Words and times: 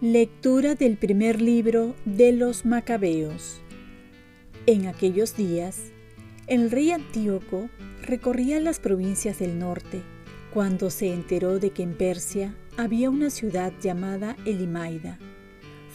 Lectura 0.00 0.76
del 0.76 0.96
primer 0.96 1.42
libro 1.42 1.96
de 2.04 2.30
los 2.30 2.64
Macabeos. 2.64 3.60
En 4.66 4.86
aquellos 4.86 5.36
días, 5.36 5.90
el 6.46 6.70
rey 6.70 6.92
Antíoco 6.92 7.68
recorría 8.02 8.60
las 8.60 8.78
provincias 8.78 9.40
del 9.40 9.58
norte 9.58 10.02
cuando 10.54 10.90
se 10.90 11.12
enteró 11.12 11.58
de 11.58 11.70
que 11.70 11.82
en 11.82 11.94
Persia 11.94 12.54
había 12.76 13.10
una 13.10 13.28
ciudad 13.28 13.72
llamada 13.82 14.36
Elimaida, 14.46 15.18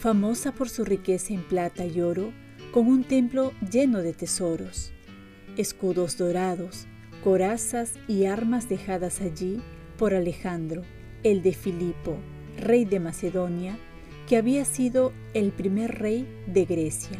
famosa 0.04 0.52
por 0.52 0.68
su 0.68 0.84
riqueza 0.84 1.32
en 1.32 1.42
plata 1.42 1.86
y 1.86 2.02
oro, 2.02 2.30
con 2.72 2.88
un 2.88 3.04
templo 3.04 3.54
lleno 3.72 4.02
de 4.02 4.12
tesoros, 4.12 4.92
escudos 5.56 6.18
dorados, 6.18 6.86
corazas 7.22 7.94
y 8.06 8.26
armas 8.26 8.68
dejadas 8.68 9.22
allí 9.22 9.62
por 9.96 10.12
Alejandro, 10.12 10.82
el 11.22 11.42
de 11.42 11.54
Filipo, 11.54 12.18
rey 12.58 12.84
de 12.84 13.00
Macedonia, 13.00 13.78
que 14.28 14.36
había 14.36 14.66
sido 14.66 15.14
el 15.32 15.52
primer 15.52 15.98
rey 15.98 16.28
de 16.48 16.66
Grecia. 16.66 17.18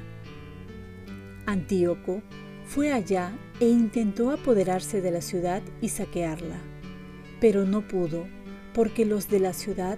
Antíoco 1.46 2.20
fue 2.66 2.92
allá 2.92 3.32
e 3.60 3.66
intentó 3.66 4.30
apoderarse 4.30 5.00
de 5.00 5.10
la 5.10 5.22
ciudad 5.22 5.62
y 5.80 5.88
saquearla, 5.88 6.58
pero 7.40 7.64
no 7.64 7.88
pudo 7.88 8.26
porque 8.74 9.06
los 9.06 9.30
de 9.30 9.40
la 9.40 9.54
ciudad, 9.54 9.96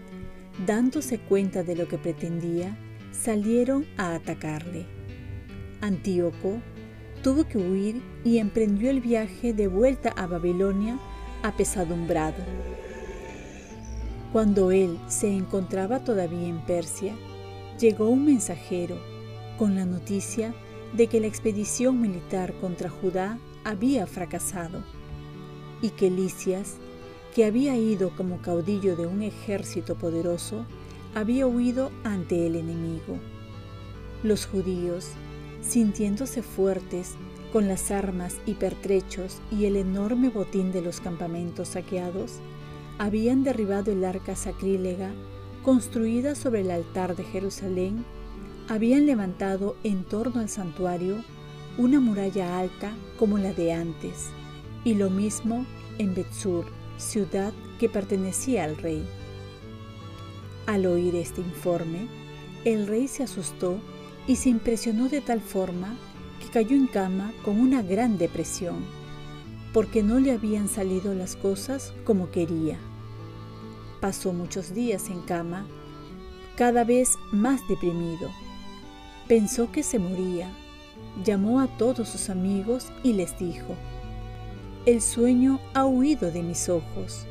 dándose 0.64 1.18
cuenta 1.18 1.62
de 1.62 1.76
lo 1.76 1.88
que 1.88 1.98
pretendía, 1.98 2.76
salieron 3.12 3.86
a 3.96 4.14
atacarle. 4.14 4.86
Antíoco 5.80 6.60
tuvo 7.22 7.44
que 7.44 7.58
huir 7.58 8.02
y 8.24 8.38
emprendió 8.38 8.90
el 8.90 9.00
viaje 9.00 9.52
de 9.52 9.68
vuelta 9.68 10.10
a 10.16 10.26
Babilonia 10.26 10.98
apesadumbrado. 11.42 12.42
Cuando 14.32 14.70
él 14.70 14.98
se 15.08 15.28
encontraba 15.28 16.04
todavía 16.04 16.46
en 16.48 16.64
Persia, 16.66 17.14
llegó 17.78 18.08
un 18.08 18.24
mensajero 18.24 18.98
con 19.58 19.74
la 19.74 19.84
noticia 19.84 20.54
de 20.94 21.06
que 21.08 21.20
la 21.20 21.26
expedición 21.26 22.00
militar 22.00 22.54
contra 22.60 22.88
Judá 22.88 23.38
había 23.64 24.06
fracasado 24.06 24.82
y 25.82 25.90
que 25.90 26.10
Licias, 26.10 26.76
que 27.36 27.44
había 27.44 27.76
ido 27.76 28.16
como 28.16 28.40
caudillo 28.40 28.96
de 28.96 29.06
un 29.06 29.22
ejército 29.22 29.94
poderoso, 29.94 30.64
había 31.14 31.46
huido 31.46 31.90
ante 32.02 32.46
el 32.46 32.56
enemigo. 32.56 33.18
Los 34.22 34.46
judíos, 34.46 35.10
sintiéndose 35.60 36.42
fuertes 36.42 37.12
con 37.52 37.68
las 37.68 37.90
armas 37.90 38.36
y 38.46 38.54
pertrechos 38.54 39.42
y 39.52 39.66
el 39.66 39.76
enorme 39.76 40.30
botín 40.30 40.72
de 40.72 40.80
los 40.80 40.98
campamentos 41.02 41.68
saqueados, 41.68 42.36
habían 42.96 43.44
derribado 43.44 43.92
el 43.92 44.06
arca 44.06 44.34
sacrílega 44.34 45.10
construida 45.62 46.36
sobre 46.36 46.62
el 46.62 46.70
altar 46.70 47.16
de 47.16 47.24
Jerusalén, 47.24 48.02
habían 48.66 49.04
levantado 49.04 49.76
en 49.84 50.04
torno 50.04 50.40
al 50.40 50.48
santuario 50.48 51.16
una 51.76 52.00
muralla 52.00 52.58
alta 52.58 52.92
como 53.18 53.36
la 53.36 53.52
de 53.52 53.74
antes, 53.74 54.30
y 54.84 54.94
lo 54.94 55.10
mismo 55.10 55.66
en 55.98 56.14
Betsur, 56.14 56.64
ciudad 56.98 57.52
que 57.78 57.88
pertenecía 57.88 58.64
al 58.64 58.76
rey. 58.76 59.06
Al 60.66 60.86
oír 60.86 61.14
este 61.14 61.40
informe, 61.40 62.08
el 62.64 62.86
rey 62.86 63.08
se 63.08 63.22
asustó 63.22 63.78
y 64.26 64.36
se 64.36 64.48
impresionó 64.48 65.08
de 65.08 65.20
tal 65.20 65.40
forma 65.40 65.96
que 66.40 66.48
cayó 66.50 66.76
en 66.76 66.86
cama 66.86 67.32
con 67.44 67.60
una 67.60 67.82
gran 67.82 68.18
depresión 68.18 68.84
porque 69.76 70.02
no 70.02 70.18
le 70.18 70.32
habían 70.32 70.68
salido 70.68 71.12
las 71.12 71.36
cosas 71.36 71.92
como 72.04 72.30
quería. 72.30 72.78
Pasó 74.00 74.32
muchos 74.32 74.72
días 74.72 75.10
en 75.10 75.20
cama, 75.20 75.66
cada 76.56 76.82
vez 76.82 77.18
más 77.30 77.60
deprimido. 77.68 78.30
Pensó 79.28 79.70
que 79.70 79.82
se 79.82 79.98
moría. 79.98 80.48
Llamó 81.26 81.60
a 81.60 81.66
todos 81.66 82.08
sus 82.08 82.30
amigos 82.30 82.86
y 83.02 83.12
les 83.12 83.38
dijo, 83.38 83.74
El 84.86 85.02
sueño 85.02 85.58
ha 85.74 85.84
huido 85.84 86.30
de 86.30 86.44
mis 86.44 86.68
ojos. 86.68 87.26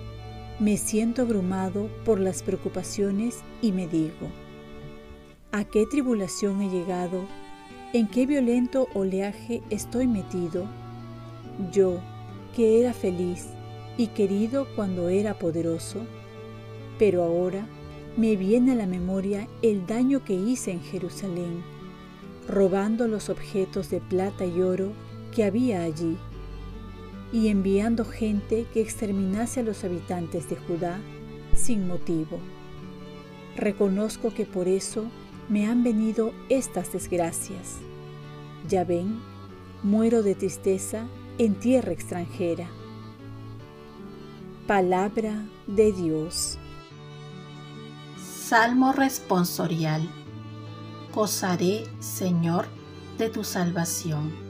Me 0.59 0.75
siento 0.75 1.21
abrumado 1.21 1.87
por 2.03 2.19
las 2.19 2.43
preocupaciones 2.43 3.45
y 3.61 3.71
me 3.71 3.87
digo, 3.87 4.27
¿a 5.53 5.63
qué 5.63 5.85
tribulación 5.85 6.61
he 6.61 6.69
llegado? 6.69 7.25
¿En 7.93 8.09
qué 8.09 8.25
violento 8.25 8.89
oleaje 8.93 9.61
estoy 9.69 10.05
metido? 10.05 10.67
Yo, 11.71 12.01
que 12.53 12.81
era 12.81 12.91
feliz 12.91 13.47
y 13.97 14.07
querido 14.07 14.67
cuando 14.75 15.07
era 15.07 15.39
poderoso, 15.39 16.01
pero 16.99 17.23
ahora 17.23 17.65
me 18.17 18.35
viene 18.35 18.73
a 18.73 18.75
la 18.75 18.85
memoria 18.85 19.47
el 19.61 19.87
daño 19.87 20.25
que 20.25 20.33
hice 20.33 20.71
en 20.71 20.81
Jerusalén, 20.81 21.63
robando 22.49 23.07
los 23.07 23.29
objetos 23.29 23.89
de 23.89 24.01
plata 24.01 24.45
y 24.45 24.61
oro 24.61 24.91
que 25.33 25.45
había 25.45 25.83
allí, 25.83 26.17
y 27.31 27.47
enviando 27.49 28.05
gente 28.05 28.65
que 28.73 28.81
exterminase 28.81 29.61
a 29.61 29.63
los 29.63 29.83
habitantes 29.83 30.49
de 30.49 30.55
Judá 30.55 30.99
sin 31.55 31.87
motivo. 31.87 32.39
Reconozco 33.55 34.33
que 34.33 34.45
por 34.45 34.67
eso 34.67 35.05
me 35.49 35.67
han 35.67 35.83
venido 35.83 36.33
estas 36.49 36.91
desgracias. 36.91 37.77
Ya 38.67 38.83
ven, 38.83 39.19
muero 39.83 40.23
de 40.23 40.35
tristeza 40.35 41.07
en 41.37 41.55
tierra 41.55 41.91
extranjera. 41.91 42.67
Palabra 44.67 45.45
de 45.67 45.91
Dios. 45.91 46.57
Salmo 48.17 48.93
responsorial. 48.93 50.09
Gozaré, 51.13 51.85
Señor, 51.99 52.65
de 53.17 53.29
tu 53.29 53.43
salvación. 53.43 54.44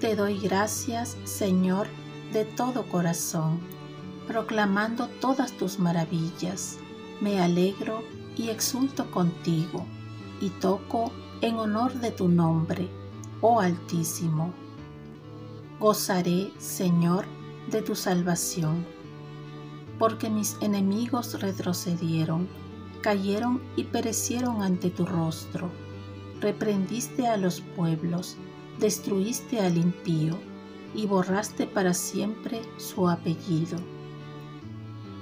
Te 0.00 0.14
doy 0.14 0.38
gracias, 0.38 1.16
Señor, 1.24 1.88
de 2.32 2.44
todo 2.44 2.86
corazón, 2.86 3.60
proclamando 4.26 5.08
todas 5.20 5.52
tus 5.52 5.78
maravillas. 5.78 6.78
Me 7.20 7.40
alegro 7.40 8.02
y 8.36 8.50
exulto 8.50 9.10
contigo, 9.10 9.86
y 10.40 10.50
toco 10.50 11.12
en 11.40 11.56
honor 11.56 11.94
de 11.94 12.10
tu 12.10 12.28
nombre, 12.28 12.88
oh 13.40 13.60
Altísimo 13.60 14.52
Gozaré, 15.78 16.52
Señor, 16.58 17.26
de 17.70 17.82
tu 17.82 17.94
salvación, 17.94 18.86
porque 19.98 20.30
mis 20.30 20.56
enemigos 20.62 21.38
retrocedieron, 21.40 22.48
cayeron 23.02 23.60
y 23.76 23.84
perecieron 23.84 24.62
ante 24.62 24.88
tu 24.88 25.04
rostro. 25.04 25.70
Reprendiste 26.40 27.26
a 27.26 27.36
los 27.36 27.60
pueblos, 27.60 28.38
destruiste 28.78 29.60
al 29.60 29.76
impío 29.76 30.38
y 30.94 31.06
borraste 31.06 31.66
para 31.66 31.94
siempre 31.94 32.62
su 32.78 33.08
apellido. 33.08 33.78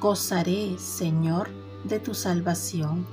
Gozaré, 0.00 0.78
Señor, 0.78 1.48
de 1.84 1.98
tu 1.98 2.14
salvación. 2.14 3.06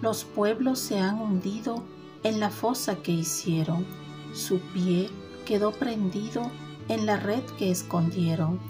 Los 0.00 0.24
pueblos 0.24 0.78
se 0.78 0.98
han 0.98 1.20
hundido 1.20 1.84
en 2.24 2.40
la 2.40 2.50
fosa 2.50 2.96
que 2.96 3.12
hicieron, 3.12 3.84
su 4.32 4.58
pie 4.58 5.10
quedó 5.44 5.72
prendido 5.72 6.50
en 6.88 7.06
la 7.06 7.16
red 7.16 7.42
que 7.58 7.70
escondieron. 7.70 8.60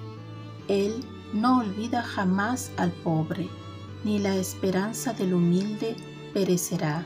Él 0.68 1.04
no 1.32 1.58
olvida 1.58 2.02
jamás 2.02 2.70
al 2.76 2.90
pobre, 2.90 3.48
ni 4.04 4.18
la 4.18 4.36
esperanza 4.36 5.12
del 5.12 5.34
humilde 5.34 5.96
perecerá. 6.34 7.04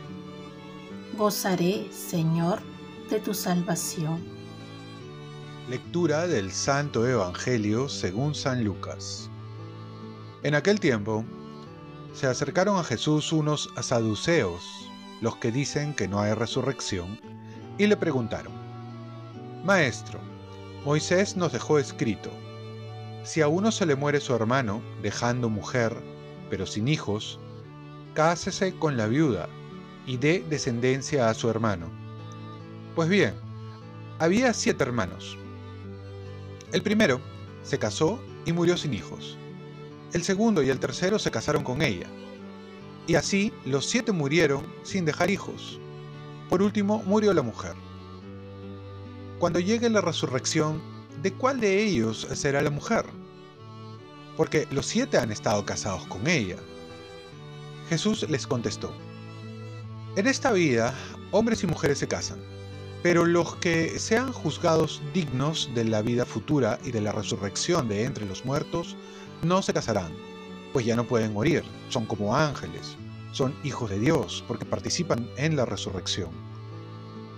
Gozaré, 1.17 1.89
Señor, 1.93 2.61
de 3.11 3.21
tu 3.21 3.35
salvación. 3.35 4.21
Lectura 5.71 6.27
del 6.27 6.51
Santo 6.51 7.07
Evangelio 7.07 7.89
según 7.89 8.35
San 8.35 8.65
Lucas. 8.65 9.31
En 10.43 10.57
aquel 10.57 10.81
tiempo, 10.81 11.25
se 12.13 12.27
acercaron 12.27 12.79
a 12.79 12.85
Jesús 12.85 13.33
unos 13.33 13.71
saduceos, 13.81 14.63
los 15.21 15.37
que 15.37 15.53
dicen 15.53 15.95
que 15.95 16.09
no 16.09 16.21
hay 16.21 16.35
resurrección, 16.35 17.21
y 17.79 17.87
le 17.87 17.97
preguntaron, 17.97 18.53
Maestro, 19.65 20.19
Moisés 20.85 21.37
nos 21.37 21.53
dejó 21.53 21.79
escrito, 21.79 22.31
si 23.23 23.41
a 23.41 23.49
uno 23.49 23.71
se 23.71 23.87
le 23.87 23.95
muere 23.95 24.21
su 24.21 24.35
hermano, 24.35 24.83
dejando 25.03 25.49
mujer, 25.49 25.97
pero 26.51 26.67
sin 26.67 26.89
hijos, 26.89 27.39
cásese 28.15 28.75
con 28.77 28.97
la 28.97 29.07
viuda 29.07 29.49
y 30.07 30.17
dé 30.17 30.45
descendencia 30.49 31.29
a 31.29 31.35
su 31.35 31.51
hermano. 31.51 32.06
Pues 32.97 33.11
bien, 33.11 33.35
había 34.19 34.55
siete 34.55 34.83
hermanos. 34.83 35.37
El 36.73 36.81
primero 36.81 37.21
se 37.63 37.79
casó 37.79 38.19
y 38.47 38.55
murió 38.55 38.79
sin 38.79 38.95
hijos. 38.95 39.37
El 40.15 40.23
segundo 40.23 40.63
y 40.63 40.71
el 40.71 40.81
tercero 40.81 41.19
se 41.19 41.31
casaron 41.31 41.63
con 41.63 41.83
ella. 41.83 42.07
Y 43.07 43.17
así 43.17 43.53
los 43.67 43.85
siete 43.85 44.13
murieron 44.13 44.65
sin 44.83 45.05
dejar 45.05 45.31
hijos. 45.31 45.79
Por 46.49 46.63
último, 46.63 47.03
murió 47.05 47.35
la 47.35 47.43
mujer. 47.43 47.75
Cuando 49.41 49.61
llegue 49.61 49.91
la 49.91 50.01
resurrección, 50.01 50.81
¿de 51.21 51.35
cuál 51.35 51.61
de 51.61 51.85
ellos 51.85 52.27
será 52.33 52.63
la 52.63 52.71
mujer? 52.71 53.05
Porque 54.39 54.67
los 54.71 54.87
siete 54.87 55.19
han 55.19 55.31
estado 55.31 55.67
casados 55.67 56.07
con 56.07 56.27
ella. 56.27 56.57
Jesús 57.91 58.27
les 58.31 58.47
contestó, 58.47 58.91
En 60.17 60.27
esta 60.27 60.51
vida, 60.51 60.95
hombres 61.31 61.63
y 61.63 61.67
mujeres 61.67 61.99
se 61.99 62.09
casan, 62.09 62.39
pero 63.03 63.25
los 63.25 63.57
que 63.57 63.99
sean 63.99 64.33
juzgados 64.33 65.03
dignos 65.15 65.71
de 65.75 65.85
la 65.85 66.03
vida 66.03 66.25
futura 66.25 66.79
y 66.85 66.91
de 66.91 67.01
la 67.01 67.13
resurrección 67.13 67.89
de 67.89 68.05
entre 68.05 68.27
los 68.27 68.45
muertos, 68.45 68.97
no 69.43 69.63
se 69.63 69.73
casarán, 69.73 70.13
pues 70.73 70.87
ya 70.87 70.97
no 70.97 71.05
pueden 71.05 71.33
morir, 71.33 71.63
son 71.89 72.07
como 72.07 72.35
ángeles, 72.37 72.97
son 73.33 73.55
hijos 73.65 73.91
de 73.91 73.99
Dios, 73.99 74.45
porque 74.49 74.65
participan 74.65 75.29
en 75.37 75.57
la 75.57 75.67
resurrección. 75.67 76.31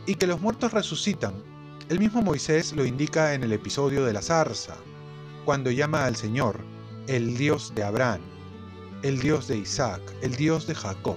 Y 0.06 0.14
que 0.14 0.26
los 0.26 0.40
muertos 0.40 0.72
resucitan, 0.72 1.34
el 1.88 1.98
mismo 1.98 2.22
Moisés 2.22 2.72
lo 2.72 2.84
indica 2.84 3.34
en 3.34 3.42
el 3.42 3.52
episodio 3.52 4.04
de 4.04 4.12
la 4.12 4.22
zarza, 4.22 4.76
cuando 5.44 5.70
llama 5.70 6.04
al 6.04 6.16
Señor 6.16 6.60
el 7.08 7.36
Dios 7.36 7.72
de 7.74 7.82
Abraham, 7.82 8.20
el 9.02 9.18
Dios 9.18 9.48
de 9.48 9.56
Isaac, 9.56 10.02
el 10.22 10.34
Dios 10.36 10.66
de 10.66 10.74
Jacob. 10.74 11.16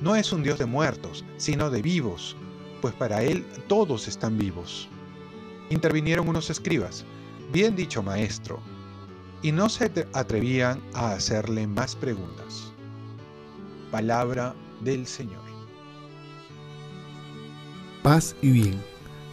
No 0.00 0.16
es 0.16 0.32
un 0.32 0.42
Dios 0.42 0.58
de 0.58 0.66
muertos, 0.66 1.24
sino 1.36 1.70
de 1.70 1.82
vivos, 1.82 2.36
pues 2.80 2.94
para 2.94 3.22
Él 3.22 3.44
todos 3.66 4.08
están 4.08 4.38
vivos. 4.38 4.88
Intervinieron 5.70 6.28
unos 6.28 6.50
escribas, 6.50 7.04
bien 7.52 7.76
dicho 7.76 8.02
maestro, 8.02 8.60
y 9.42 9.52
no 9.52 9.68
se 9.68 9.90
atrevían 10.12 10.80
a 10.94 11.12
hacerle 11.12 11.66
más 11.66 11.94
preguntas. 11.94 12.72
Palabra 13.90 14.54
del 14.80 15.06
Señor. 15.06 15.48
Paz 18.02 18.36
y 18.40 18.50
bien. 18.50 18.80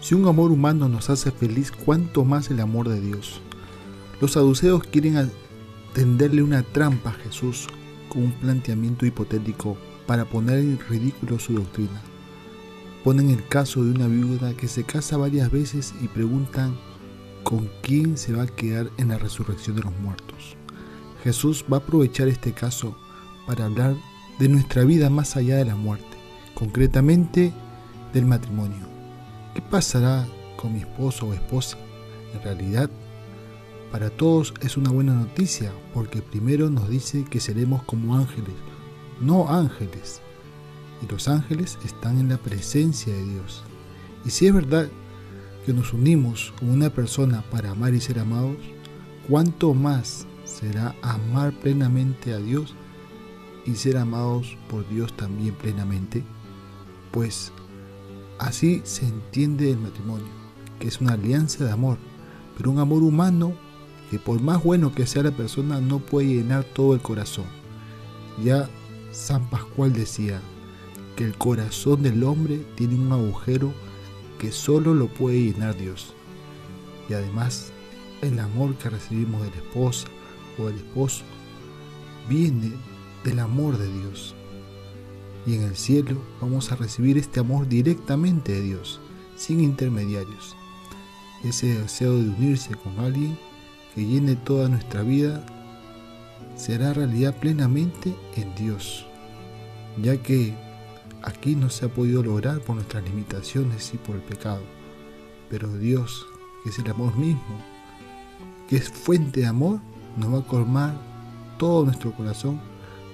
Si 0.02 0.16
un 0.16 0.28
amor 0.28 0.52
humano 0.52 0.90
nos 0.90 1.10
hace 1.10 1.32
feliz, 1.32 1.72
¿cuánto 1.72 2.24
más 2.26 2.50
el 2.52 2.60
amor 2.60 2.90
de 2.90 3.00
Dios? 3.00 3.42
Los 4.20 4.34
saduceos 4.34 4.84
quieren 4.84 5.32
tenderle 5.94 6.44
una 6.44 6.62
trampa 6.62 7.12
a 7.12 7.14
Jesús 7.14 7.68
con 8.10 8.24
un 8.24 8.32
planteamiento 8.34 9.06
hipotético 9.06 9.78
para 10.06 10.26
poner 10.26 10.60
en 10.60 10.80
ridículo 10.90 11.40
su 11.40 11.54
doctrina. 11.54 12.02
Ponen 13.06 13.30
el 13.30 13.48
caso 13.48 13.84
de 13.84 13.92
una 13.92 14.08
viuda 14.08 14.58
que 14.58 14.68
se 14.68 14.84
casa 14.84 15.16
varias 15.16 15.52
veces 15.52 15.94
y 16.02 16.08
preguntan 16.08 16.76
con 17.44 17.70
quién 17.84 18.18
se 18.18 18.34
va 18.34 18.42
a 18.42 18.48
quedar 18.48 18.90
en 18.98 19.10
la 19.10 19.20
resurrección 19.20 19.76
de 19.76 19.84
los 19.84 19.96
muertos. 20.00 20.58
Jesús 21.24 21.64
va 21.72 21.78
a 21.78 21.80
aprovechar 21.82 22.28
este 22.28 22.52
caso 22.52 22.98
para 23.46 23.66
hablar 23.66 23.96
de 24.40 24.50
nuestra 24.50 24.86
vida 24.86 25.12
más 25.12 25.38
allá 25.38 25.58
de 25.58 25.66
la 25.66 25.76
muerte, 25.76 26.18
concretamente 26.56 27.54
del 28.12 28.26
matrimonio. 28.26 28.88
¿Qué 29.54 29.62
pasará 29.62 30.26
con 30.58 30.74
mi 30.74 30.80
esposo 30.80 31.28
o 31.28 31.34
esposa? 31.36 31.78
En 32.34 32.42
realidad, 32.42 32.90
para 33.92 34.10
todos 34.10 34.52
es 34.62 34.78
una 34.78 34.90
buena 34.90 35.14
noticia 35.14 35.72
porque 35.94 36.24
primero 36.24 36.72
nos 36.72 36.90
dice 36.90 37.24
que 37.24 37.40
seremos 37.40 37.84
como 37.84 38.16
ángeles, 38.16 38.56
no 39.22 39.48
ángeles. 39.48 40.24
Los 41.10 41.28
ángeles 41.28 41.78
están 41.86 42.20
en 42.20 42.30
la 42.30 42.38
presencia 42.38 43.14
de 43.14 43.24
Dios. 43.24 43.64
Y 44.26 44.30
si 44.30 44.48
es 44.48 44.54
verdad 44.54 44.90
que 45.66 45.74
nos 45.74 45.94
unimos 45.94 46.54
con 46.60 46.70
una 46.70 46.90
persona 46.90 47.44
para 47.52 47.72
amar 47.72 47.94
y 47.94 48.02
ser 48.02 48.20
amados, 48.20 48.58
¿cuánto 49.28 49.74
más 49.74 50.26
será 50.44 50.96
amar 51.02 51.54
plenamente 51.54 52.34
a 52.34 52.38
Dios 52.38 52.74
y 53.66 53.76
ser 53.76 53.98
amados 53.98 54.58
por 54.70 54.88
Dios 54.90 55.16
también 55.16 55.56
plenamente? 55.56 56.24
Pues 57.12 57.52
Así 58.38 58.82
se 58.84 59.08
entiende 59.08 59.72
el 59.72 59.78
matrimonio, 59.78 60.28
que 60.80 60.88
es 60.88 61.00
una 61.00 61.14
alianza 61.14 61.64
de 61.64 61.72
amor, 61.72 61.98
pero 62.58 62.70
un 62.70 62.80
amor 62.80 63.02
humano 63.02 63.54
que 64.12 64.20
por 64.20 64.42
más 64.42 64.64
bueno 64.64 64.94
que 64.94 65.08
sea 65.08 65.24
la 65.24 65.32
persona 65.32 65.80
no 65.80 66.00
puede 66.00 66.28
llenar 66.28 66.66
todo 66.66 66.94
el 66.94 67.02
corazón. 67.02 67.46
Ya 68.44 68.70
San 69.12 69.50
Pascual 69.50 69.94
decía 69.94 70.42
que 71.16 71.24
el 71.24 71.38
corazón 71.38 72.04
del 72.04 72.24
hombre 72.24 72.66
tiene 72.76 72.96
un 72.96 73.12
agujero 73.12 73.74
que 74.40 74.52
solo 74.52 74.94
lo 74.94 75.08
puede 75.08 75.42
llenar 75.42 75.78
Dios. 75.78 76.14
Y 77.10 77.14
además, 77.14 77.72
el 78.22 78.40
amor 78.40 78.76
que 78.76 78.90
recibimos 78.90 79.42
de 79.44 79.50
la 79.50 79.58
esposa 79.58 80.08
o 80.58 80.66
del 80.66 80.78
esposo 80.78 81.24
viene 82.28 82.74
del 83.24 83.40
amor 83.40 83.78
de 83.78 83.92
Dios 83.92 84.36
y 85.46 85.56
en 85.56 85.64
el 85.64 85.76
cielo 85.76 86.18
vamos 86.42 86.72
a 86.72 86.76
recibir 86.76 87.18
este 87.18 87.40
amor 87.40 87.68
directamente 87.68 88.54
de 88.54 88.62
Dios, 88.62 89.00
sin 89.36 89.60
intermediarios. 89.60 90.56
Ese 91.44 91.80
deseo 91.80 92.14
de 92.14 92.30
unirse 92.30 92.74
con 92.76 93.00
alguien 93.00 93.38
que 93.94 94.06
llene 94.06 94.36
toda 94.36 94.70
nuestra 94.70 95.04
vida 95.04 95.46
será 96.56 96.94
realidad 96.94 97.36
plenamente 97.40 98.16
en 98.36 98.56
Dios, 98.56 99.06
ya 100.02 100.18
que 100.18 100.56
aquí 101.24 101.56
no 101.56 101.70
se 101.70 101.86
ha 101.86 101.90
podido 101.90 102.24
lograr 102.24 102.60
por 102.62 102.76
nuestras 102.76 103.04
limitaciones 103.04 103.94
y 103.94 103.98
por 103.98 104.16
el 104.16 104.22
pecado, 104.22 104.62
pero 105.50 105.72
Dios, 105.78 106.26
que 106.64 106.70
es 106.70 106.80
el 106.80 106.90
amor 106.90 107.16
mismo, 107.16 107.62
que 108.68 108.78
es 108.78 108.90
fuente 108.90 109.42
de 109.42 109.48
amor, 109.48 109.80
nos 110.18 110.34
va 110.34 110.40
a 110.40 110.48
colmar 110.48 110.94
todo 111.58 111.86
nuestro 111.86 112.12
corazón 112.12 112.60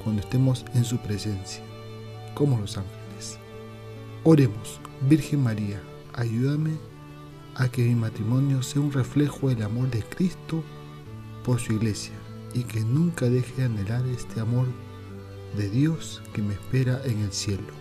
cuando 0.04 0.22
estemos 0.22 0.66
en 0.74 0.84
su 0.84 0.98
presencia 0.98 1.64
como 2.34 2.58
los 2.58 2.78
ángeles. 2.78 3.38
Oremos, 4.24 4.80
Virgen 5.10 5.44
María, 5.44 5.82
ayúdame 6.14 6.72
a 7.56 7.70
que 7.70 7.84
mi 7.84 7.96
matrimonio 7.96 8.64
sea 8.64 8.82
un 8.82 8.92
reflejo 8.92 9.50
del 9.50 9.64
amor 9.64 9.90
de 9.90 10.04
Cristo 10.04 10.64
por 11.44 11.60
su 11.60 11.74
iglesia 11.74 12.14
y 12.54 12.64
que 12.64 12.82
nunca 12.82 13.30
deje 13.30 13.54
de 13.58 13.64
anhelar 13.66 14.06
este 14.08 14.40
amor 14.40 14.68
de 15.58 15.70
Dios 15.70 16.22
que 16.34 16.42
me 16.42 16.54
espera 16.54 17.02
en 17.04 17.20
el 17.20 17.32
cielo. 17.32 17.81